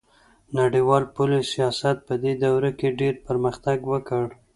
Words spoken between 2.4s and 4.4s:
دوره کې ډیر پرمختګ وکړ